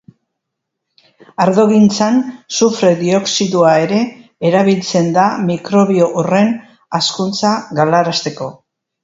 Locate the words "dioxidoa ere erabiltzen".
3.01-5.13